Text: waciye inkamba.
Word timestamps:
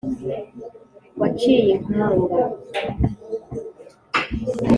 waciye 1.19 1.61
inkamba. 1.75 2.39